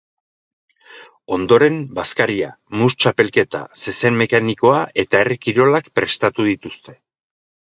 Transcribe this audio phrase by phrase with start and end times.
[1.37, 2.47] Ondoren, bazkaria,
[2.81, 6.99] mus-txapelketa, zezen mekanikoa eta herri-kirolak prestatu dituzte.